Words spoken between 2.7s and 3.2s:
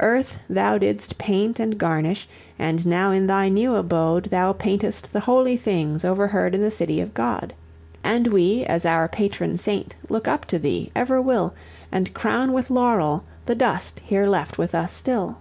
now